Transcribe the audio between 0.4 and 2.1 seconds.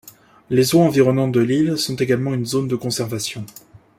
Les eaux environnantes de l'île sont